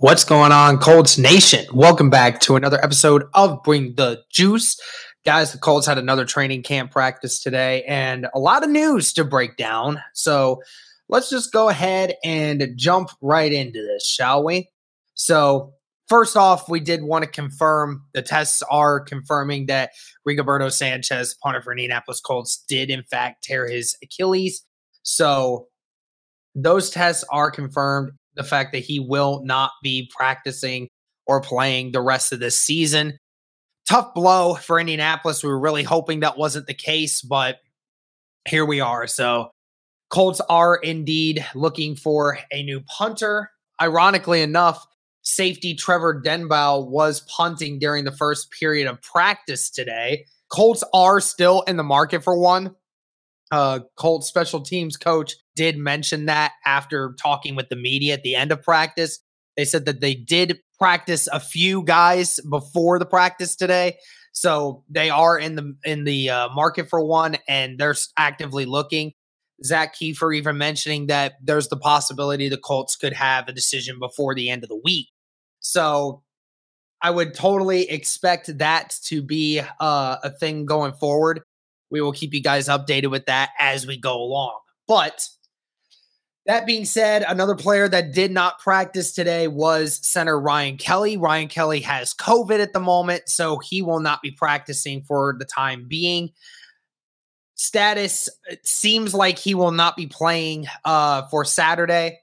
What's 0.00 0.22
going 0.22 0.52
on, 0.52 0.78
Colts 0.78 1.18
Nation? 1.18 1.66
Welcome 1.74 2.08
back 2.08 2.38
to 2.42 2.54
another 2.54 2.78
episode 2.84 3.24
of 3.34 3.64
Bring 3.64 3.96
the 3.96 4.22
Juice. 4.30 4.78
Guys, 5.24 5.50
the 5.50 5.58
Colts 5.58 5.88
had 5.88 5.98
another 5.98 6.24
training 6.24 6.62
camp 6.62 6.92
practice 6.92 7.42
today 7.42 7.82
and 7.82 8.28
a 8.32 8.38
lot 8.38 8.62
of 8.62 8.70
news 8.70 9.12
to 9.14 9.24
break 9.24 9.56
down. 9.56 10.00
So 10.14 10.62
let's 11.08 11.28
just 11.28 11.52
go 11.52 11.68
ahead 11.68 12.14
and 12.24 12.74
jump 12.76 13.10
right 13.20 13.52
into 13.52 13.82
this, 13.82 14.06
shall 14.06 14.44
we? 14.44 14.70
So, 15.14 15.72
first 16.08 16.36
off, 16.36 16.68
we 16.68 16.78
did 16.78 17.02
want 17.02 17.24
to 17.24 17.30
confirm 17.30 18.04
the 18.14 18.22
tests 18.22 18.62
are 18.70 19.00
confirming 19.00 19.66
that 19.66 19.90
Rigoberto 20.24 20.70
Sanchez, 20.70 21.34
punter 21.42 21.60
for 21.60 21.72
Indianapolis 21.72 22.20
Colts, 22.20 22.64
did 22.68 22.88
in 22.88 23.02
fact 23.02 23.42
tear 23.42 23.68
his 23.68 23.96
Achilles. 24.00 24.64
So, 25.02 25.66
those 26.54 26.90
tests 26.90 27.24
are 27.32 27.50
confirmed 27.50 28.12
the 28.38 28.44
fact 28.44 28.72
that 28.72 28.78
he 28.78 28.98
will 28.98 29.42
not 29.44 29.72
be 29.82 30.10
practicing 30.16 30.88
or 31.26 31.42
playing 31.42 31.92
the 31.92 32.00
rest 32.00 32.32
of 32.32 32.40
this 32.40 32.56
season. 32.56 33.18
Tough 33.86 34.14
blow 34.14 34.54
for 34.54 34.80
Indianapolis. 34.80 35.42
We 35.42 35.50
were 35.50 35.60
really 35.60 35.82
hoping 35.82 36.20
that 36.20 36.38
wasn't 36.38 36.66
the 36.66 36.74
case, 36.74 37.20
but 37.20 37.58
here 38.48 38.64
we 38.64 38.80
are. 38.80 39.06
So, 39.06 39.50
Colts 40.10 40.40
are 40.48 40.76
indeed 40.76 41.44
looking 41.54 41.94
for 41.94 42.38
a 42.50 42.62
new 42.62 42.80
punter. 42.80 43.50
Ironically 43.80 44.40
enough, 44.40 44.86
safety 45.20 45.74
Trevor 45.74 46.22
Denbow 46.22 46.88
was 46.88 47.20
punting 47.28 47.78
during 47.78 48.04
the 48.04 48.16
first 48.16 48.50
period 48.50 48.88
of 48.88 49.02
practice 49.02 49.68
today. 49.68 50.24
Colts 50.50 50.82
are 50.94 51.20
still 51.20 51.60
in 51.62 51.76
the 51.76 51.82
market 51.82 52.24
for 52.24 52.38
one. 52.38 52.74
Uh, 53.50 53.80
Colts 53.96 54.26
special 54.26 54.60
teams 54.60 54.96
coach 54.96 55.34
did 55.56 55.78
mention 55.78 56.26
that 56.26 56.52
after 56.66 57.14
talking 57.20 57.56
with 57.56 57.68
the 57.68 57.76
media 57.76 58.14
at 58.14 58.22
the 58.22 58.34
end 58.34 58.52
of 58.52 58.62
practice. 58.62 59.20
They 59.56 59.64
said 59.64 59.86
that 59.86 60.00
they 60.00 60.14
did 60.14 60.60
practice 60.78 61.28
a 61.32 61.40
few 61.40 61.82
guys 61.82 62.38
before 62.48 62.98
the 62.98 63.06
practice 63.06 63.56
today. 63.56 63.96
So 64.32 64.84
they 64.88 65.10
are 65.10 65.38
in 65.38 65.56
the 65.56 65.74
in 65.84 66.04
the 66.04 66.30
uh, 66.30 66.48
market 66.50 66.88
for 66.88 67.02
one, 67.02 67.38
and 67.48 67.78
they're 67.78 67.96
actively 68.16 68.66
looking. 68.66 69.12
Zak 69.64 69.96
Keefer 69.96 70.32
even 70.36 70.56
mentioning 70.56 71.08
that 71.08 71.34
there's 71.42 71.68
the 71.68 71.76
possibility 71.76 72.48
the 72.48 72.56
Colts 72.56 72.94
could 72.94 73.12
have 73.14 73.48
a 73.48 73.52
decision 73.52 73.98
before 73.98 74.34
the 74.34 74.48
end 74.50 74.62
of 74.62 74.68
the 74.68 74.80
week. 74.84 75.08
So 75.58 76.22
I 77.02 77.10
would 77.10 77.34
totally 77.34 77.90
expect 77.90 78.58
that 78.58 78.96
to 79.04 79.22
be 79.22 79.60
uh, 79.80 80.16
a 80.22 80.30
thing 80.30 80.66
going 80.66 80.92
forward. 80.92 81.42
We 81.90 82.00
will 82.00 82.12
keep 82.12 82.34
you 82.34 82.42
guys 82.42 82.68
updated 82.68 83.10
with 83.10 83.26
that 83.26 83.50
as 83.58 83.86
we 83.86 83.96
go 83.96 84.20
along. 84.20 84.58
But 84.86 85.28
that 86.48 86.64
being 86.64 86.86
said, 86.86 87.24
another 87.28 87.54
player 87.54 87.88
that 87.90 88.12
did 88.12 88.30
not 88.30 88.58
practice 88.58 89.12
today 89.12 89.48
was 89.48 90.00
center 90.06 90.40
Ryan 90.40 90.78
Kelly. 90.78 91.18
Ryan 91.18 91.48
Kelly 91.48 91.80
has 91.80 92.14
COVID 92.14 92.58
at 92.58 92.72
the 92.72 92.80
moment, 92.80 93.28
so 93.28 93.58
he 93.58 93.82
will 93.82 94.00
not 94.00 94.22
be 94.22 94.30
practicing 94.30 95.02
for 95.02 95.36
the 95.38 95.44
time 95.44 95.84
being. 95.86 96.30
Status 97.54 98.30
seems 98.62 99.12
like 99.12 99.38
he 99.38 99.54
will 99.54 99.72
not 99.72 99.94
be 99.94 100.06
playing 100.06 100.66
uh, 100.86 101.26
for 101.26 101.44
Saturday 101.44 102.20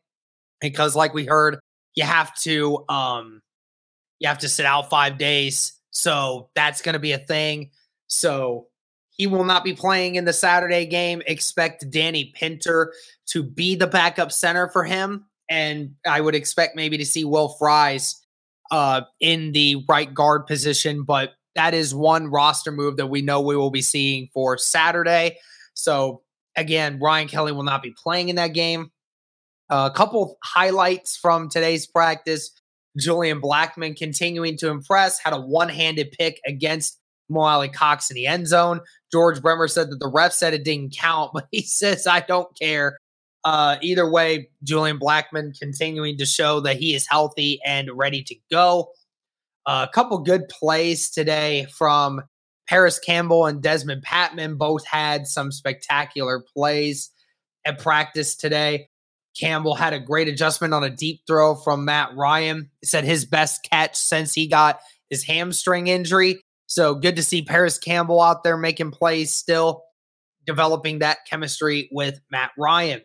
because, 0.59 0.96
like 0.96 1.14
we 1.14 1.25
heard, 1.25 1.59
you 1.94 2.04
have 2.04 2.34
to 2.38 2.84
um, 2.90 3.44
you 4.18 4.28
have 4.28 4.40
to 4.40 4.50
sit 4.50 4.66
out 4.66 4.90
five 4.90 5.20
days, 5.20 5.74
so 5.92 6.50
that's 6.56 6.81
going 6.81 6.94
to 6.94 7.00
be 7.00 7.12
a 7.12 7.20
thing. 7.20 7.70
So 8.08 8.70
he 9.18 9.28
will 9.28 9.46
not 9.46 9.64
be 9.64 9.74
playing 9.74 10.16
in 10.16 10.26
the 10.26 10.34
Saturday 10.34 10.86
game. 10.86 11.22
Expect 11.26 11.90
Danny 11.90 12.34
Pinter 12.36 12.94
to 13.28 13.44
be 13.44 13.76
the 13.76 13.88
backup 13.88 14.31
center 14.31 14.68
for 14.70 14.84
him. 14.84 15.26
And 15.50 15.96
I 16.06 16.20
would 16.22 16.36
expect 16.36 16.76
maybe 16.76 16.98
to 16.98 17.06
see 17.06 17.24
Will 17.24 17.50
Fries 17.50 18.22
uh, 18.72 19.02
in 19.20 19.52
the 19.54 19.86
right 19.88 20.14
guard 20.14 20.48
position. 20.48 21.04
But 21.04 21.34
that 21.56 21.74
is 21.74 21.96
one 21.96 22.28
roster 22.28 22.72
move 22.72 22.98
that 22.98 23.08
we 23.08 23.22
know 23.22 23.42
we 23.42 23.56
will 23.56 23.72
be 23.72 23.81
seeing 23.81 24.30
for 24.34 24.58
Saturday. 24.58 25.38
So 25.74 26.24
again, 26.56 27.00
Ryan 27.00 27.28
Kelly 27.28 27.52
will 27.52 27.64
not 27.64 27.84
be 27.84 27.96
playing 28.02 28.30
in 28.30 28.36
that 28.36 28.54
game. 28.54 28.92
Uh, 29.70 29.90
a 29.92 29.96
couple 29.96 30.38
highlights 30.44 31.16
from 31.16 31.50
today's 31.50 31.88
practice. 31.88 32.52
Julian 32.98 33.42
Blackmon 33.42 33.96
continuing 33.96 34.58
to 34.58 34.70
impress, 34.70 35.20
had 35.20 35.34
a 35.34 35.40
one 35.40 35.70
handed 35.70 36.12
pick 36.12 36.40
against 36.46 37.00
Mo 37.30 37.42
Alie-Cox 37.42 38.09
in 38.09 38.16
the 38.16 38.28
end 38.28 38.48
zone. 38.48 38.80
George 39.16 39.42
Bremer 39.42 39.70
said 39.70 39.92
that 39.92 40.02
the 40.02 40.09
ref 40.09 40.34
said 40.34 40.53
it 40.53 40.66
didn't 40.66 40.94
count, 40.94 41.31
but 41.34 41.48
he 41.50 41.62
says, 41.62 42.06
I 42.06 42.20
don't 42.20 42.50
care. 42.59 42.98
Uh, 43.46 43.78
either 43.81 44.09
way, 44.09 44.50
Julian 44.62 45.00
Blackmon 45.00 45.58
continuing 45.58 46.18
to 46.18 46.26
show 46.26 46.59
that 46.59 46.76
he 46.76 46.96
is 46.96 47.08
healthy 47.08 47.62
and 47.66 47.90
ready 47.94 48.24
to 48.24 48.36
go. 48.52 48.90
Uh, 49.66 49.86
a 49.88 49.94
couple 49.94 50.18
good 50.20 50.50
plays 50.50 51.09
today 51.09 51.66
from 51.78 52.24
Parris 52.68 53.00
Campbell 53.00 53.46
and 53.46 53.64
Dezmon 53.64 54.02
Patmon. 54.02 54.58
Both 54.58 54.86
had 54.86 55.28
some 55.28 55.50
spectacular 55.50 56.44
plays 56.54 57.09
at 57.64 57.80
practice 57.80 58.36
today. 58.36 58.90
Campbell 59.40 59.75
had 59.75 59.94
a 59.94 60.00
great 60.00 60.28
adjustment 60.28 60.74
on 60.74 60.84
a 60.84 60.90
deep 60.90 61.22
throw 61.25 61.56
from 61.56 61.86
Matt 61.86 62.14
Ryan. 62.18 62.70
He 62.81 62.88
said 62.88 63.06
his 63.06 63.24
best 63.24 63.66
catch 63.70 63.96
since 63.96 64.34
he 64.34 64.48
got 64.48 64.81
his 65.09 65.24
hamstring 65.24 65.88
injury. 65.88 66.42
So 66.68 66.96
good 66.96 67.16
to 67.16 67.24
see 67.24 67.42
Parris 67.42 67.78
Campbell 67.78 68.22
out 68.22 68.44
there 68.44 68.58
making 68.58 68.92
plays 68.92 69.34
still, 69.34 69.84
developing 70.46 71.00
that 71.00 71.20
chemistry 71.30 71.89
with 71.92 72.19
Matt 72.31 72.51
Ryan. 72.57 73.01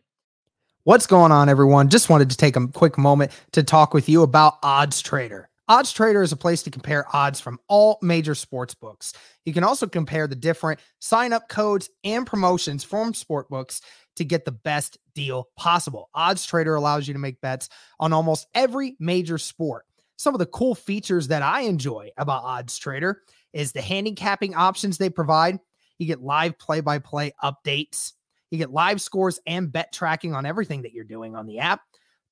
What's 0.85 1.07
going 1.07 1.31
on, 1.31 1.49
everyone? 1.49 1.91
Just 1.91 2.09
wanted 2.09 2.31
to 2.31 2.37
take 2.37 2.57
a 2.57 2.67
quick 2.69 2.97
moment 2.97 3.33
to 3.53 3.63
talk 3.63 3.93
with 3.93 4.09
you 4.09 4.23
about 4.23 4.55
Odds 4.63 5.03
Trader. 5.03 5.51
Odds 5.69 5.93
Trader 5.93 6.23
is 6.23 6.33
a 6.33 6.37
place 6.37 6.63
to 6.65 6.71
compare 6.71 7.05
odds 7.15 7.39
from 7.39 7.61
all 7.69 7.99
major 8.03 8.35
sports 8.35 8.75
books. 8.75 9.13
You 9.45 9.53
can 9.53 9.63
also 9.63 9.87
compare 9.87 10.27
the 10.27 10.35
different 10.35 10.81
sign 10.99 11.33
up 11.33 11.49
codes 11.49 11.91
and 12.03 12.27
promotions 12.27 12.83
from 12.83 13.15
sport 13.15 13.49
books 13.49 13.83
to 14.17 14.25
get 14.25 14.45
the 14.45 14.53
best 14.53 14.99
deal 15.15 15.49
possible. 15.57 16.11
Odds 16.15 16.45
Trader 16.45 16.75
allows 16.75 17.07
you 17.07 17.15
to 17.15 17.21
make 17.21 17.41
bets 17.41 17.69
on 18.01 18.13
almost 18.13 18.49
every 18.55 18.97
major 18.99 19.39
sport. 19.39 19.85
Some 20.17 20.35
of 20.35 20.39
the 20.39 20.47
cool 20.47 20.75
features 20.75 21.29
that 21.29 21.43
I 21.43 21.61
enjoy 21.61 22.11
about 22.17 22.43
Odds 22.43 22.77
Trader 22.77 23.23
is 23.53 23.73
the 23.73 23.83
handicapping 23.83 24.55
options 24.55 24.99
they 24.99 25.11
provide. 25.11 25.59
You 25.99 26.07
get 26.07 26.23
live 26.23 26.59
play 26.59 26.81
by 26.81 26.99
play 26.99 27.33
updates. 27.43 28.13
You 28.51 28.59
get 28.59 28.73
live 28.73 29.01
scores 29.01 29.39
and 29.47 29.71
bet 29.71 29.93
tracking 29.93 30.35
on 30.35 30.47
everything 30.47 30.83
that 30.83 30.93
you're 30.93 31.05
doing 31.05 31.37
on 31.37 31.47
the 31.47 31.59
app, 31.59 31.83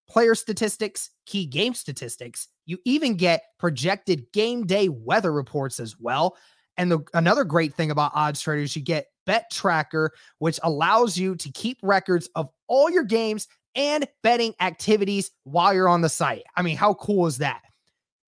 player 0.08 0.34
statistics, 0.34 1.10
key 1.26 1.46
game 1.46 1.74
statistics. 1.74 2.48
You 2.66 2.78
even 2.84 3.16
get 3.16 3.42
projected 3.58 4.26
game 4.32 4.66
day 4.66 4.88
weather 4.88 5.32
reports 5.32 5.80
as 5.80 5.98
well. 5.98 6.36
And 6.76 6.90
the, 6.90 7.00
another 7.14 7.44
great 7.44 7.74
thing 7.74 7.90
about 7.90 8.12
odds 8.14 8.40
traders, 8.40 8.74
you 8.74 8.82
get 8.82 9.06
Bet 9.26 9.50
Tracker, 9.50 10.12
which 10.38 10.58
allows 10.62 11.18
you 11.18 11.36
to 11.36 11.50
keep 11.52 11.78
records 11.82 12.28
of 12.34 12.48
all 12.68 12.88
your 12.88 13.04
games 13.04 13.46
and 13.74 14.08
betting 14.22 14.54
activities 14.60 15.30
while 15.44 15.74
you're 15.74 15.88
on 15.88 16.00
the 16.00 16.08
site. 16.08 16.44
I 16.56 16.62
mean, 16.62 16.76
how 16.76 16.94
cool 16.94 17.26
is 17.26 17.38
that? 17.38 17.62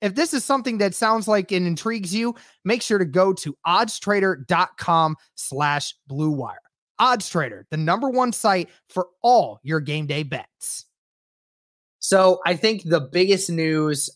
If 0.00 0.14
this 0.14 0.32
is 0.32 0.44
something 0.44 0.78
that 0.78 0.94
sounds 0.94 1.28
like 1.28 1.52
it 1.52 1.62
intrigues 1.62 2.14
you, 2.14 2.34
make 2.64 2.82
sure 2.82 2.98
to 2.98 3.04
go 3.04 3.32
to 3.34 3.56
oddstrader.com 3.66 5.16
slash 5.34 5.94
blue 6.06 6.30
wire. 6.30 6.58
OddsTrader, 7.00 7.64
the 7.70 7.76
number 7.76 8.10
one 8.10 8.32
site 8.32 8.68
for 8.88 9.08
all 9.22 9.60
your 9.62 9.80
game 9.80 10.06
day 10.06 10.22
bets. 10.22 10.86
So 11.98 12.40
I 12.46 12.56
think 12.56 12.84
the 12.84 13.00
biggest 13.00 13.50
news 13.50 14.10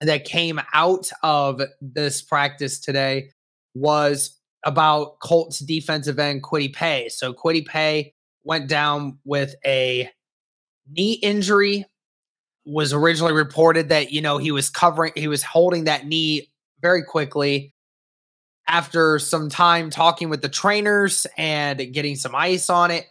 that 0.00 0.24
came 0.24 0.60
out 0.74 1.10
of 1.22 1.60
this 1.80 2.22
practice 2.22 2.78
today 2.78 3.30
was 3.74 4.36
about 4.64 5.18
Colts 5.20 5.60
defensive 5.60 6.18
end 6.18 6.42
Kwity 6.42 6.72
Paye. 6.72 7.08
So 7.08 7.32
Kwity 7.32 7.66
Paye 7.66 8.14
went 8.44 8.68
down 8.68 9.18
with 9.24 9.54
a 9.64 10.10
knee 10.90 11.14
injury. 11.14 11.86
Was 12.68 12.92
originally 12.92 13.32
reported 13.32 13.88
that 13.88 14.12
you 14.12 14.20
know 14.20 14.38
he 14.38 14.50
was 14.50 14.70
covering, 14.70 15.12
he 15.16 15.28
was 15.28 15.42
holding 15.42 15.84
that 15.84 16.06
knee 16.06 16.50
very 16.80 17.02
quickly. 17.02 17.74
After 18.66 19.18
some 19.18 19.48
time 19.48 19.88
talking 19.88 20.28
with 20.28 20.42
the 20.42 20.48
trainers 20.50 21.26
and 21.38 21.78
getting 21.94 22.16
some 22.16 22.34
ice 22.34 22.68
on 22.68 22.90
it, 22.90 23.06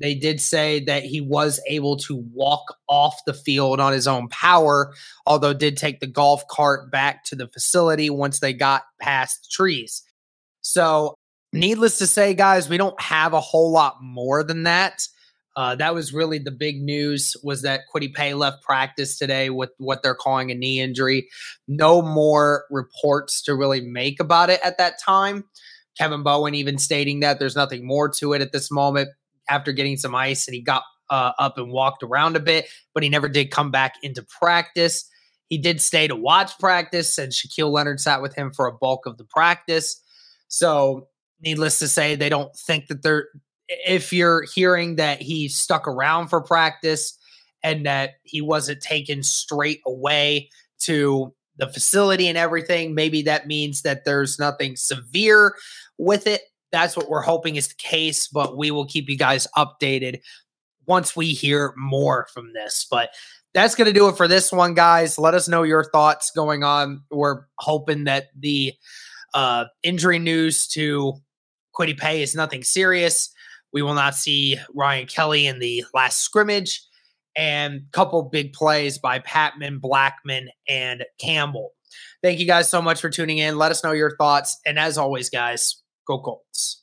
they 0.00 0.14
did 0.14 0.40
say 0.40 0.80
that 0.84 1.04
he 1.04 1.20
was 1.20 1.60
able 1.66 1.96
to 1.98 2.24
walk 2.32 2.76
off 2.88 3.20
the 3.26 3.34
field 3.34 3.80
on 3.80 3.92
his 3.92 4.08
own 4.08 4.28
power, 4.28 4.94
although 5.26 5.52
did 5.52 5.76
take 5.76 6.00
the 6.00 6.06
golf 6.06 6.46
cart 6.48 6.90
back 6.90 7.24
to 7.24 7.36
the 7.36 7.48
facility 7.48 8.08
once 8.08 8.40
they 8.40 8.54
got 8.54 8.84
past 9.00 9.42
the 9.42 9.48
trees. 9.50 10.02
So, 10.62 11.14
needless 11.52 11.98
to 11.98 12.06
say, 12.06 12.32
guys, 12.32 12.68
we 12.68 12.78
don't 12.78 13.00
have 13.00 13.34
a 13.34 13.40
whole 13.40 13.70
lot 13.70 14.02
more 14.02 14.42
than 14.42 14.62
that. 14.62 15.06
Uh, 15.60 15.74
that 15.74 15.94
was 15.94 16.14
really 16.14 16.38
the 16.38 16.50
big 16.50 16.80
news 16.80 17.36
was 17.42 17.60
that 17.60 17.82
Kwity 17.94 18.14
Paye 18.14 18.32
left 18.32 18.62
practice 18.62 19.18
today 19.18 19.50
with 19.50 19.68
what 19.76 20.02
they're 20.02 20.14
calling 20.14 20.50
a 20.50 20.54
knee 20.54 20.80
injury. 20.80 21.28
No 21.68 22.00
more 22.00 22.64
reports 22.70 23.42
to 23.42 23.54
really 23.54 23.82
make 23.82 24.20
about 24.20 24.48
it 24.48 24.58
at 24.64 24.78
that 24.78 24.94
time. 24.98 25.44
Kevin 25.98 26.22
Bowen 26.22 26.54
even 26.54 26.78
stating 26.78 27.20
that 27.20 27.38
there's 27.38 27.56
nothing 27.56 27.86
more 27.86 28.08
to 28.08 28.32
it 28.32 28.40
at 28.40 28.52
this 28.52 28.70
moment 28.70 29.10
after 29.50 29.70
getting 29.72 29.98
some 29.98 30.14
ice 30.14 30.48
and 30.48 30.54
he 30.54 30.62
got 30.62 30.82
uh, 31.10 31.32
up 31.38 31.58
and 31.58 31.70
walked 31.70 32.02
around 32.02 32.36
a 32.36 32.40
bit, 32.40 32.66
but 32.94 33.02
he 33.02 33.10
never 33.10 33.28
did 33.28 33.50
come 33.50 33.70
back 33.70 33.96
into 34.02 34.24
practice. 34.40 35.10
He 35.50 35.58
did 35.58 35.82
stay 35.82 36.08
to 36.08 36.16
watch 36.16 36.58
practice, 36.58 37.18
and 37.18 37.32
Shaquille 37.32 37.70
Leonard 37.70 38.00
sat 38.00 38.22
with 38.22 38.34
him 38.34 38.50
for 38.50 38.66
a 38.66 38.72
bulk 38.72 39.04
of 39.04 39.18
the 39.18 39.24
practice. 39.24 40.00
So, 40.48 41.08
needless 41.42 41.78
to 41.80 41.88
say, 41.88 42.14
they 42.14 42.30
don't 42.30 42.56
think 42.56 42.86
that 42.86 43.02
they're. 43.02 43.26
If 43.86 44.12
you're 44.12 44.44
hearing 44.54 44.96
that 44.96 45.22
he 45.22 45.48
stuck 45.48 45.86
around 45.86 46.28
for 46.28 46.40
practice 46.40 47.16
and 47.62 47.86
that 47.86 48.14
he 48.24 48.40
wasn't 48.40 48.80
taken 48.80 49.22
straight 49.22 49.80
away 49.86 50.50
to 50.80 51.32
the 51.56 51.68
facility 51.68 52.26
and 52.26 52.38
everything, 52.38 52.94
maybe 52.94 53.22
that 53.22 53.46
means 53.46 53.82
that 53.82 54.04
there's 54.04 54.38
nothing 54.38 54.76
severe 54.76 55.54
with 55.98 56.26
it 56.26 56.42
that's 56.72 56.96
what 56.96 57.08
we're 57.08 57.22
hoping 57.22 57.56
is 57.56 57.68
the 57.68 57.74
case, 57.74 58.28
but 58.28 58.56
we 58.56 58.70
will 58.70 58.86
keep 58.86 59.08
you 59.08 59.16
guys 59.16 59.46
updated 59.56 60.20
once 60.86 61.16
we 61.16 61.28
hear 61.28 61.74
more 61.76 62.26
from 62.32 62.52
this. 62.52 62.86
But 62.90 63.10
that's 63.54 63.74
going 63.74 63.86
to 63.86 63.92
do 63.92 64.08
it 64.08 64.16
for 64.16 64.28
this 64.28 64.52
one, 64.52 64.74
guys. 64.74 65.18
Let 65.18 65.34
us 65.34 65.48
know 65.48 65.62
your 65.62 65.84
thoughts 65.84 66.30
going 66.30 66.62
on. 66.62 67.02
We're 67.10 67.42
hoping 67.58 68.04
that 68.04 68.26
the 68.38 68.72
uh, 69.34 69.66
injury 69.82 70.18
news 70.18 70.66
to 70.68 71.14
Kwity 71.74 71.98
Paye 71.98 72.22
is 72.22 72.34
nothing 72.34 72.62
serious. 72.62 73.32
We 73.72 73.82
will 73.82 73.94
not 73.94 74.14
see 74.14 74.58
Ryan 74.74 75.06
Kelly 75.06 75.46
in 75.46 75.58
the 75.58 75.84
last 75.94 76.20
scrimmage 76.20 76.82
and 77.36 77.74
a 77.74 77.90
couple 77.92 78.22
big 78.22 78.52
plays 78.52 78.98
by 78.98 79.20
Patmon, 79.20 79.80
Blackmon, 79.80 80.46
and 80.68 81.04
Campbell. 81.18 81.72
Thank 82.22 82.40
you 82.40 82.46
guys 82.46 82.68
so 82.68 82.82
much 82.82 83.00
for 83.00 83.10
tuning 83.10 83.38
in. 83.38 83.56
Let 83.56 83.70
us 83.70 83.82
know 83.82 83.92
your 83.92 84.16
thoughts. 84.16 84.58
And 84.66 84.78
as 84.78 84.98
always, 84.98 85.30
guys, 85.30 85.82
Go 86.06 86.20
Colts. 86.20 86.82